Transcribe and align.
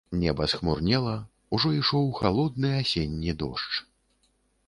Неба 0.19 0.45
схмурнела, 0.53 1.13
ужо 1.57 1.73
ішоў 1.81 2.09
халодны 2.21 2.69
асенні 2.81 3.31
дождж. 3.43 3.73